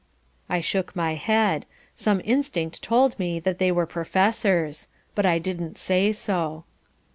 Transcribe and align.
I 0.49 0.61
shook 0.61 0.95
my 0.95 1.13
head. 1.13 1.67
Some 1.93 2.23
instinct 2.25 2.81
told 2.81 3.19
me 3.19 3.39
that 3.41 3.59
they 3.59 3.71
were 3.71 3.85
professors. 3.85 4.87
But 5.13 5.27
I 5.27 5.37
didn't 5.37 5.77
say 5.77 6.11
so. 6.11 6.63